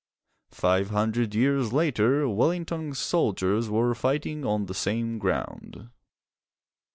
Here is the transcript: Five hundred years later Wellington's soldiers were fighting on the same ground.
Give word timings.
Five 0.55 0.89
hundred 0.89 1.35
years 1.35 1.71
later 1.71 2.27
Wellington's 2.27 2.97
soldiers 2.97 3.69
were 3.69 3.93
fighting 3.93 4.43
on 4.43 4.65
the 4.65 4.73
same 4.73 5.19
ground. 5.19 5.91